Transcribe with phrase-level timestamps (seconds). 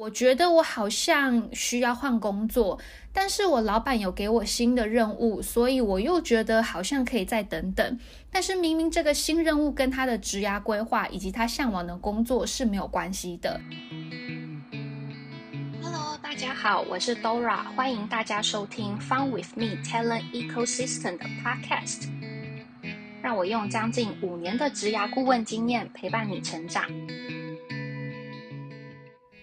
[0.00, 2.80] 我觉得我好像需要换工作，
[3.12, 7.98] 但是我老板有给我新的任务，所以我又觉得好像可以再等等。
[8.30, 13.60] 但是明明这个新任务跟他的职涯规划以及他向往的工作是没有关系的。
[15.82, 22.08] Hello，大家好，我是 Dora，欢迎大家收听 Fun with Me Talent Ecosystem 的 Podcast，
[23.20, 26.84] 让我用将近五年的职涯顾问经验陪伴你成长。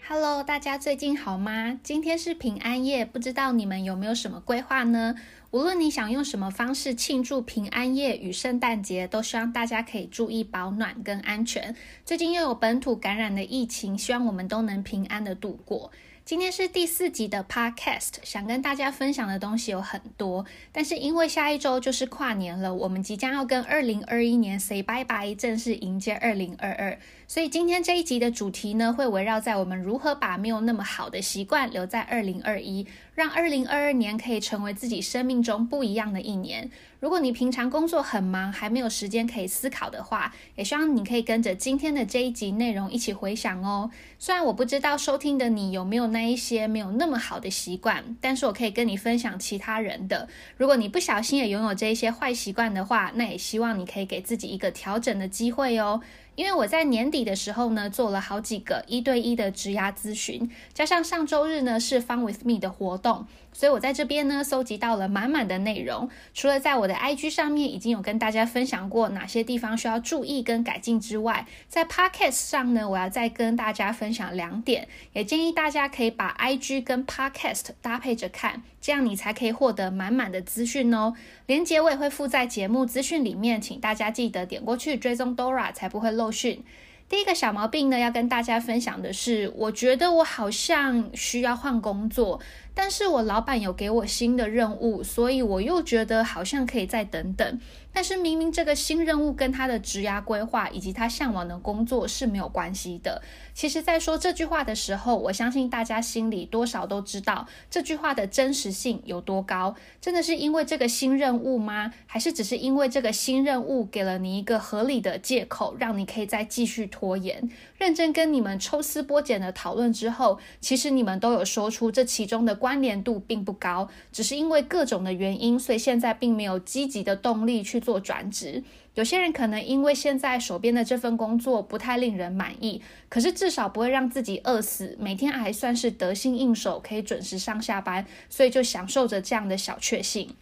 [0.09, 1.81] Hello，大家最近好吗？
[1.83, 5.15] 今天是平安夜，不知道你们有没有什么规划呢？
[5.51, 11.75] 无论你想用什么方式庆祝平安夜与圣诞节，都希望大家可以注意保暖跟安全。
[12.05, 15.91] 最近又有本土感染的疫情，希望我们都能平安的度过。
[16.27, 32.85] 今天是第四集的 Podcast，想跟大家分享的东西有很多，但是因为下一周就是跨年了，我们即将要跟二零二一年 say 拜拜，正式迎接二零二二，所以今天这一集的主题呢，会围绕在我们如何把没有那么好的习惯留在二零二一，
[33.17, 36.69] 让二零二二年可以成为自己生命中不一样的一年。
[36.99, 43.89] 如果你平常工作很忙，还没有时间可以思考的话，也希望你可以跟着今天的这一集内容一起回想哦。
[44.19, 50.29] 虽然我不知道收听的你有没有那一些没有那么好的习惯，但是我可以跟你分享其他人的。
[50.55, 55.99] 如果你不小心也拥有这一些坏习惯的话，那也希望你可以给自己一个调整的机会哦。
[56.37, 63.25] 因为我在年底的时候呢，做了好几个一对一的职涯咨询，加上上周日呢是 Fun with Me 的活动，
[63.57, 66.07] 所以我在这边呢搜集到了满满的内容。
[66.31, 81.15] 除了在我的 IG 上面已经有跟大家分享过哪些地方需要注意跟改进之外，在 Podcast 上呢，我要再跟大家分享两点，也建议大家可以把 IG 跟 Podcast 搭配着看，这样你才可以获得满满的资讯哦。
[81.47, 86.63] 连结我也会附在节目资讯里面，请大家记得点过去追踪 Dora，才不会漏讯。
[87.09, 92.39] 第一个小毛病呢，要跟大家分享的是，我觉得我好像需要换工作。
[92.79, 97.59] 但是我老板有给我新的任务，所以我又觉得好像可以再等等。
[97.91, 103.23] 但是明明这个新任务跟他的职涯规划以及他向往的工作是没有关系的。
[103.55, 109.75] 其实，在说这句话的时候，我相信大家心里多少都知道这句话的真实性有多高。
[109.99, 111.91] 真的是因为这个新任务吗？
[112.05, 117.49] 还是只是因为这个新任务给了你一个合理的借口，让你可以再继续拖延？
[117.79, 128.61] 认真跟你们抽丝剥茧的讨论之后，其实你们都有说出这其中的关关联度并不高，只是因为各种的原因，所以现在并没有积极的动力去做转职。
[128.95, 140.35] 有些人可能因为现在手边的这份工作不太令人满意，可是至少不会让自己饿死，每天还算是得心应手，可以准时上下班，所以就享受着这样的小确幸。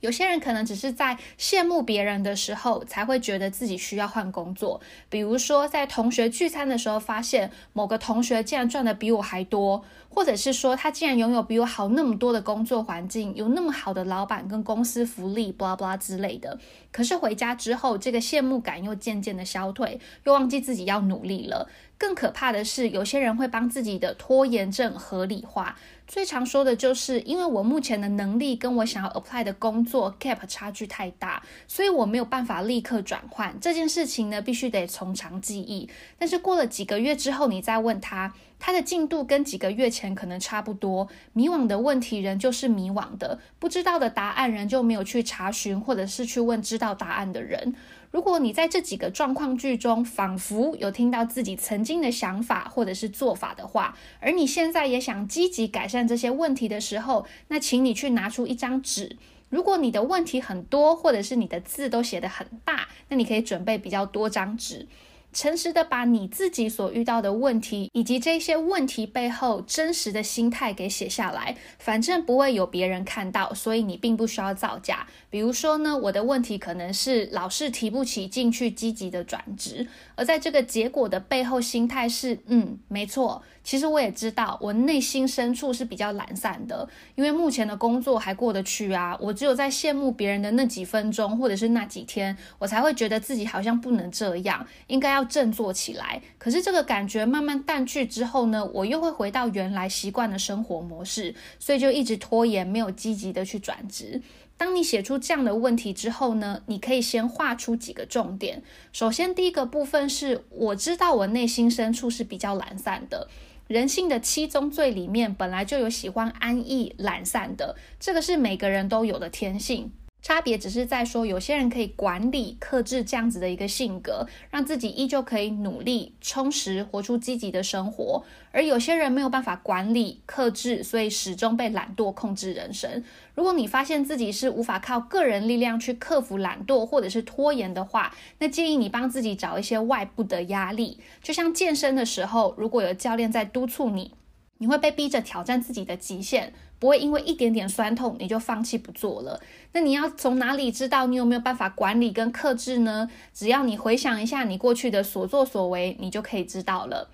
[0.00, 4.78] 有些人可能只是在羡慕别人的时候，才会觉得自己需要换工作。
[5.08, 9.82] 比如说，在同学聚餐的时候，发现某个同学竟然赚的比我还多，
[10.14, 16.58] 或者是说他竟然拥有比我好那么多的工作环境，有那么好的老板跟公司福利，blah blah 之类的。
[16.92, 21.68] 可是回家之后，这个羡慕感又渐渐的消退，又忘记自己要努力了。
[21.96, 25.76] 更可怕的是，有些人会帮自己的拖延症合理化。
[26.06, 35.88] 最常说的就是，因为我目前的能力跟我想要 apply 的工作 gap 差距太大，所以我没有办法立刻转换这件事情呢，必须得从长计议。
[36.18, 38.34] 但是过了几个月之后，你再问他，
[38.66, 41.06] 他的进度跟几个月前可能差不多。
[41.34, 47.74] 迷惘的问题人就是迷惘的，不知道的答案人就没有去查询，或者是去问知道答案的人。
[48.10, 59.18] 如果你在这几个状况句中，仿佛有听到自己曾经的想法或者是做法的话，而你现在也想积极改善这些问题的时候，那请你去拿出一张纸。
[59.50, 64.88] 如果你的问题很多，或者是你的字都写得很大，那你可以准备比较多张纸。
[65.34, 75.06] 诚实的把你自己所遇到的问题，以及这些问题背后真实的心态给写下来，反正不会有别人看到，所以你并不需要造假。
[75.28, 83.42] 比如说呢，我的问题可能是老是提不起劲去积极的转职，而在这个结果的背后，心态是嗯，没错。
[83.64, 89.16] 其实我也知道，我内心深处是比较懒散的，因为目前的工作还过得去啊。
[89.18, 96.22] 我只有在羡慕别人的那几分钟，或者是那几天，我才会觉得自己好像不能这样，应该要振作起来。
[96.38, 104.20] 可是这个感觉慢慢淡去之后呢，我又会回到原来习惯的生活模式，所以就一直拖延，没有积极的去转职。
[104.56, 108.62] 当你写出这样的问题之后呢，你可以先画出几个重点。
[108.92, 113.28] 首先，第一个部分是我知道我内心深处是比较懒散的。
[113.66, 119.90] 人性的七宗罪里面本来就有喜欢安逸、懒散的，这个是每个人都有的天性。
[120.24, 133.04] 差别只是在说，有些人可以管理、克制这样子的一个性格，让自己依旧可以努力、充实，活出积极的生活；而有些人没有办法管理、克制，所以始终被懒惰控制人生。
[133.34, 144.14] 如果你发现自己是无法靠个人力量去克服懒惰或者是拖延的话，那建议你帮自己找一些外部的压力，就像健身的时候，如果有教练在督促你，
[144.56, 146.54] 你会被逼着挑战自己的极限。
[146.84, 149.40] 不会因为一点点酸痛你就放弃不做了。
[149.72, 153.08] 那你要从哪里知道你有没有办法管理跟克制呢？
[153.32, 157.08] 只要你回想一下你过去的所作所为，你就可以知道了。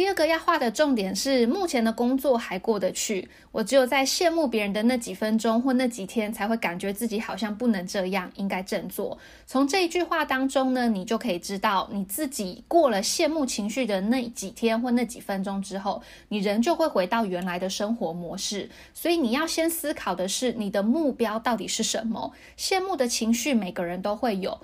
[0.00, 3.28] 第二个要画的重点是，目前的工作还过得去。
[3.52, 9.18] 我只有在羡慕别人的那几分钟或那几天，才会感觉自己好像不能这样，应该振作。
[9.46, 18.70] 从这一句话当中呢，你就可以知道，你自己过了羡慕情绪的那几天或那几分钟之后，你人就会回到原来的生活模式。
[18.94, 22.32] 所以你要先思考的是，你的目标到底是什么？
[22.56, 24.62] 羡慕的情绪每个人都会有，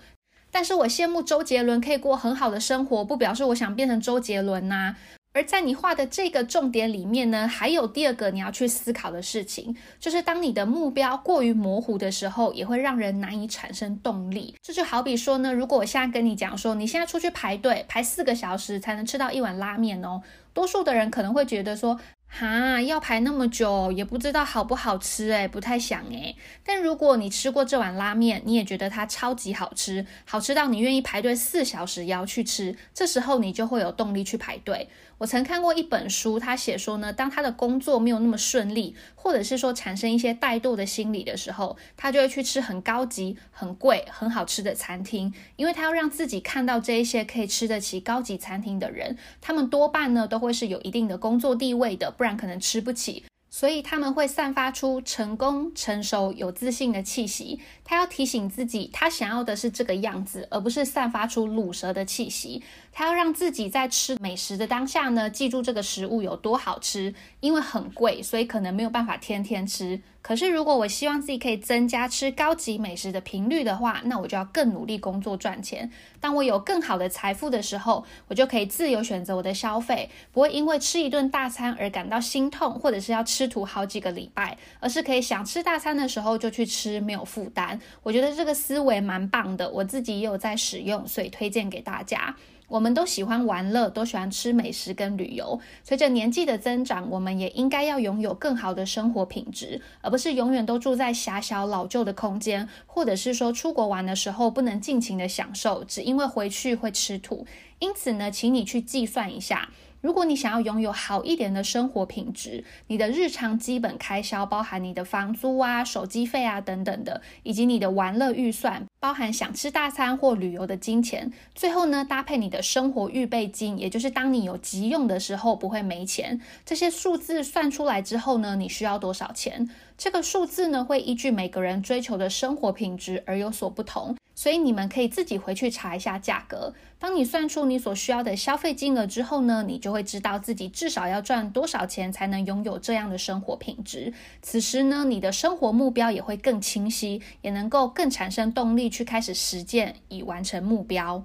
[0.51, 4.97] 但是我羡慕周杰伦可以过很好的生活，不表示我想变成周杰伦呐。
[5.37, 14.55] 而在你画的这个重点里面呢，还有第二个你要去思考的事情，就是当你的目标过于模糊的时候，也会让人难以产生动力。
[14.63, 20.23] 这就好比说呢，如果我现在跟你讲说，你现在出去排队排四个小时才能吃到一碗拉面哦，
[20.55, 22.01] 多数的人可能会觉得说。
[22.29, 26.35] 哈，要排那么久，也不知道好不好吃诶，不太想诶。
[26.65, 34.89] 但如果你吃过这碗拉面，你也觉得它超级好吃，好吃到你愿意排队四小时也要去吃，这时候你就会有动力去排队。
[35.19, 53.25] 我曾看过一本书，他写说呢，当他的工作没有那么顺利，或者是说产生一些怠惰的心理的时候，他就会去吃很高级、很贵、很好吃的餐厅，因为他要让自己看到这一些可以吃得起高级餐厅的人，他们多半呢都会是有一定的工作地位的，不然可能吃不起。
[53.49, 57.59] 所以他们会散发出成功、成熟、有自信的气息。
[57.85, 62.63] 他要提醒自己，他想要的是这个样子，而不是散发出卤蛇的气息。
[62.99, 67.15] 他要让自己在吃美食的当下呢，记住这个食物有多好吃。
[67.41, 70.01] 因为很贵，所以可能没有办法天天吃。
[70.23, 75.91] 可是如果我希望自己可以增加吃高级美食的频率的话，那我就要更努力工作赚钱。
[76.21, 87.79] 当我有更好的财富的时候，我就可以自由选择我的消费，不会因为吃一顿大餐而感到心痛，或者是要吃土好几个礼拜，而是可以想吃大餐的时候就去吃，没有负担。
[88.03, 92.35] 我觉得这个思维蛮棒的，我自己也有在使用，所以推荐给大家。
[92.69, 95.61] 我们都喜欢玩乐，都喜欢吃美食跟旅游。
[95.85, 107.47] 随着年纪的增长，我们也应该要拥有更好的生活品质，而不是永远都住在狭小老旧的空间，或者是说出国玩的时候不能尽情的享受，只因为回去会吃土。
[107.79, 109.69] 因此呢，请你去计算一下。
[110.01, 121.33] 如果你想要拥有好一点的生活品质，你的日常基本开销包含你的房租啊、手机费啊等等的，以及你的玩乐预算，包含想吃大餐或旅游的金钱。
[121.55, 126.41] 最后呢，搭配你的生活预备金，也就是当你有急用的时候不会没钱。
[126.65, 129.69] 这些数字算出来之后呢，你需要多少钱？
[129.99, 134.15] 这个数字呢，会依据每个人追求的生活品质而有所不同。
[134.37, 136.75] 所以你们可以自己回去查一下价格。
[136.99, 144.13] 当你算出你所需要的消费金额之后呢，你就会知道自己至少要赚多少钱才能拥有这样的生活品质。
[144.43, 151.25] 此时呢，你的生活目标也会更清晰，也能够更产生动力去开始实践，以完成目标。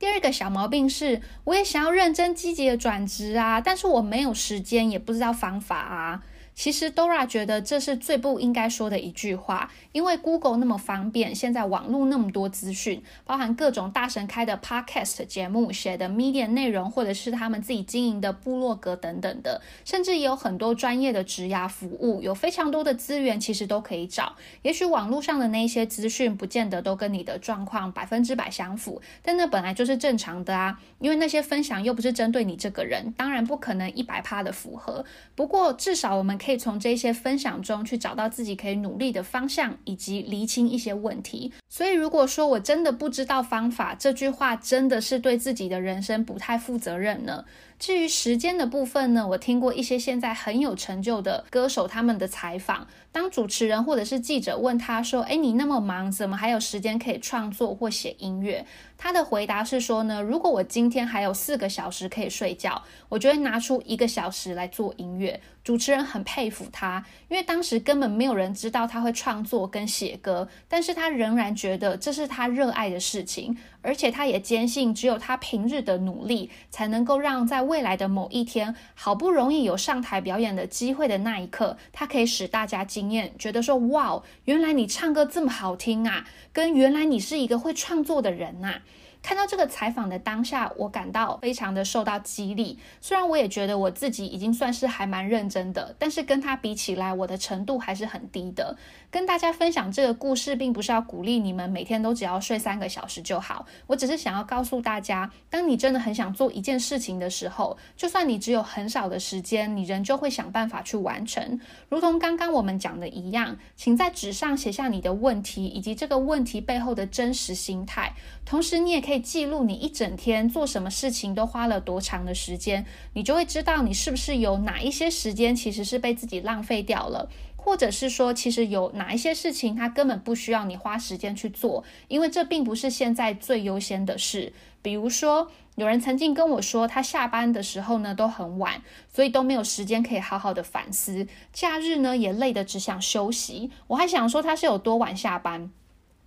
[0.00, 6.24] 第二个小毛病是，我也想要认真积极的转职啊，但是我没有时间，也不知道方法啊。
[6.58, 24.34] 其实 Dora 觉得这是最不应该说的一句话，因为 Google 那么方便，现在网络那么多资讯，包含各种大神开的 Podcast 节目、写的 Media 内容，或者是他们自己经营的部落格等等的，甚至也有很多专业的职涯服务，有非常多的资源，其实都可以找。
[24.62, 35.04] 也许网络上的那些资讯不见得都跟你的状况百分之百相符，但那本来就是正常的啊，因为那些分享又不是针对你这个人，当然不可能一百趴的符合。
[35.36, 41.52] 不过至少我们可以可以从这些分享中去找到自己可以努力的方向，以及厘清一些问题。
[41.68, 47.44] 所以，如果说我真的不知道方法，这句话真的是对自己的人生不太负责任呢？
[47.78, 58.66] 至于时间的部分呢，我听过一些现在很有成就的歌手他们的采访，当主持人或者是记者问他说：“哎，你那么忙，怎么还有时间可以创作或写音乐？”
[58.98, 73.56] 他的回答是说呢：“如果我今天还有四个小时可以睡觉，我就会拿出一个小时来做音乐。”主持人很佩服他，因为当时根本没有人知道他会创作跟写歌，但是他仍然觉得这是他热爱的事情。
[73.80, 88.82] 而且他也坚信，只有他平日的努力，才能够让在未来的某一天，好不容易有上台表演的机会的那一刻，他可以使大家惊艳，觉得说：“哇，原来你唱歌这么好听啊！”跟原来你是一个会创作的人呐。
[89.22, 92.78] 看到这个采访的当下，我感到非常的受到激励。
[93.00, 98.76] 虽然我也觉得我自己已经算是还蛮认真的，但是跟他比起来，我的程度还是很低的。
[99.10, 103.66] 跟大家分享这个故事，并不是要鼓励你们每天都只要睡三个小时就好。
[103.86, 111.58] 我只是想要告诉大家，当你真的很想做一件事情的时候，就算你只有很少的时间，你仍旧会想办法去完成。
[111.88, 118.12] 如同刚刚我们讲的一样，请在纸上写下你的问题以及这个问题背后的真实心态，
[118.44, 119.18] 同时你也可以。
[119.28, 134.52] 记录你一整天做什么事情都花了多长的时间，你就会知道你是不是有哪一些时间其实是被自己浪费掉了，或者是说其实有哪一些事情它根本不需要你花时间去做，因为这并不是现在最优先的事。
[134.80, 138.80] 比如说，有人曾经跟我说，他下班的时候呢都很晚，
[139.12, 143.70] 所以都没有时间可以好好的反思，假日呢也累得只想休息。
[143.88, 145.70] 我还想说他是有多晚下班。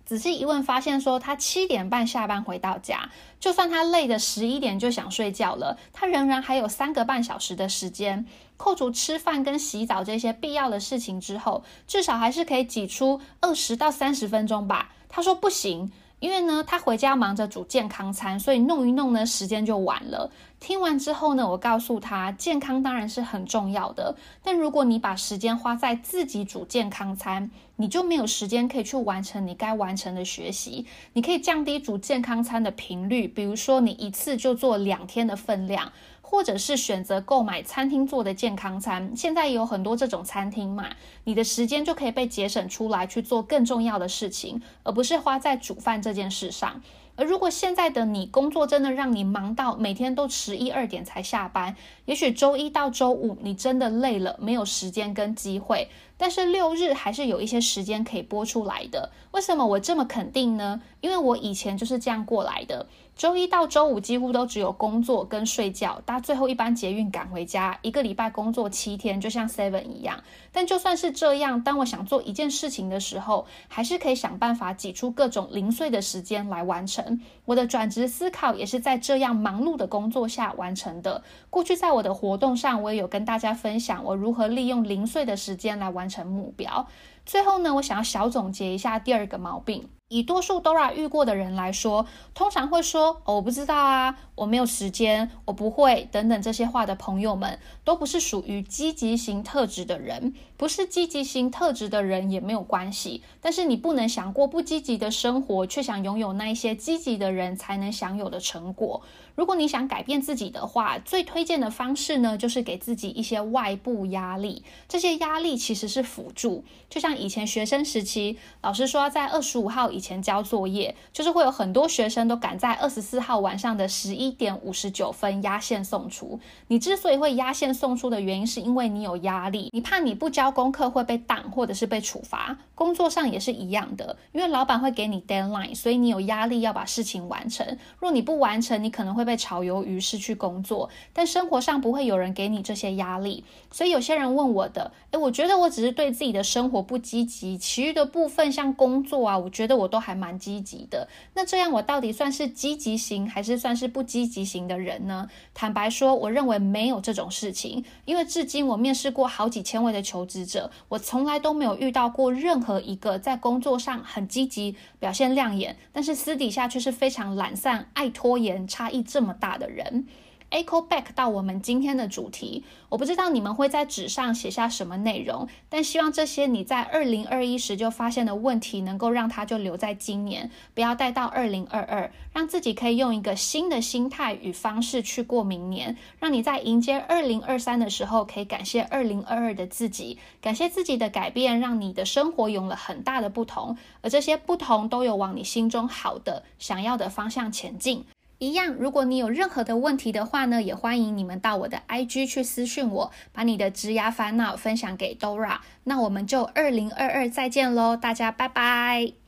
[0.04, 14.92] 仔细一问，发现说他七点半下班回到家，就算他累的十一点就想睡觉了，他仍然还有三个半小时的时间，扣除吃饭跟洗澡这些必要的事情之后，至少还是可以挤出二十到三十分钟吧。
[15.08, 15.90] 他说不行。
[16.22, 20.30] 因为呢，他回家忙着煮健康餐，所以弄一弄呢，时间就晚了。
[20.60, 30.86] 听完之后呢，我告诉他，健康当然是很重要的，但如果你把时间花在自己煮健康餐，你就没有时间可以去完成你该完成的学习。
[31.14, 35.90] 你可以降低煮健康餐的频率，比如说你一次就做两天的分量。
[36.32, 40.86] 或者是选择购买餐厅做的健康餐，现在也有很多这种餐厅嘛，
[41.24, 46.80] 你的时间就可以被节省出来去做更重要的事情，而不是花在煮饭这件事上。
[47.16, 59.12] 而如果现在的你工作真的让你忙到每天都十一二点才下班，也许周一到周五你真的累了，没有时间跟机会，但是六日还是有一些时间可以播出来的。
[59.32, 60.80] 为什么我这么肯定呢？
[61.02, 62.86] 因为我以前就是这样过来的。
[63.14, 70.24] 周一到周五几乎都只有工作跟睡觉，搭最后一班捷运赶回家，一个礼拜工作七天，就像 Seven 一样。
[70.50, 77.20] 但就算是这样，当我想做一件事情的时候，还是可以想办法挤出各种零碎的时间来完成。
[77.44, 81.22] 我的转职思考也是在这样忙碌的工作下完成的。
[81.50, 86.88] 过去在我的活动上，我也有跟大家分享我如何利用零碎的时间来完成目标。
[87.24, 89.88] 最后呢，我想要小总结一下第二个毛病。
[90.12, 92.04] 以多数 Dora 遇过的人来说，
[92.34, 96.06] 通常会说：“我不知道啊，我没有时间，我不会。
[96.12, 100.34] 等等这些话的朋友们，都不是属于积极型特质的人。
[100.56, 109.02] 不是积极型特质的人也没有关系，但是你不能想过不积极的生活，却想拥有那一些积极的人才能享有的成果。
[109.34, 114.62] 如果你想改变自己的话，最推荐的方式呢，就是给自己一些外部压力。
[114.88, 126.38] 这些压力其实是辅助，就像以前学生时期，老师说在二十五号以前交作业，就是会有很多学生都赶在二十四号晚上的十一点五十九分压线送出。
[126.68, 132.56] 你之所以会压线送出的原因，是因为你有压力，你怕你不交功课会被挡或者是被处罚。
[132.74, 137.78] 工作上也是一样的，因为老板会给你 deadline，所以你有压力要把事情完成。
[137.98, 140.90] 若你不完成，你可能会被炒鱿鱼，失去工作。
[141.12, 151.06] 但生活上不会有人给你这些压力，所以有些人问我的，诶，我觉得我只是对自己的生活不积极，其余的部分像工作啊，我觉得我都还蛮积极的。
[151.34, 155.28] 那这样我到底算是积极型还是算是不积极型的人呢？
[155.54, 157.61] 坦白说，我认为没有这种事情
[158.04, 170.06] 因为至今我面试过好几千位的求职者，我从来都没有遇到过任何一个在工作上很积极、表现亮眼，但是私底下却是非常懒散、爱拖延、差异这么大的人。
[170.52, 198.04] Echo back 到我们今天的主题，我不知道你们会在纸上写下什么内容，但希望这些你在二零二一时就发现的问题，能够让它就留在今年，不要带到二零二二，让自己可以用一个新的心态与方式去过明年，让你在迎接二零二三的时候，可以感谢二零二二的自己，感谢自己的改变，让你的生活有了很大的不同，而这些不同都有往你心中好的、想要的方向前进。
[198.42, 205.58] 一样，如果你有任何的问题的话呢，也欢迎你们到我的 IG 去私讯我，把你的植牙烦恼分享给 Dora。
[205.84, 209.21] 那我们就二零二二再见喽，大家拜拜。